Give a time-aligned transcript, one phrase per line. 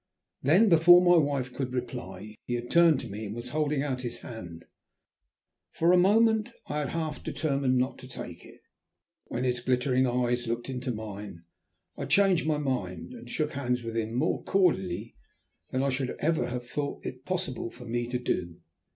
[0.41, 4.01] Then before my wife could reply he had turned to me and was holding out
[4.01, 4.65] his hand.
[5.73, 8.61] For a moment I had half determined not to take it,
[9.29, 11.43] but when his glittering eyes looked into mine
[11.97, 15.13] I changed my mind and shook hands with him more cordially
[15.69, 18.55] than I should ever have thought it possible for me to do.